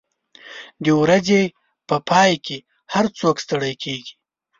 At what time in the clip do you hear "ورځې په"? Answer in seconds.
1.01-1.95